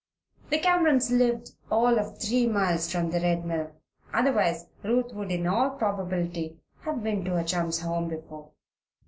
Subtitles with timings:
[0.49, 3.69] The Camerons lived all of three miles from the Red Mill;
[4.11, 8.49] otherwise Ruth would in all probability have been to her chum's home before.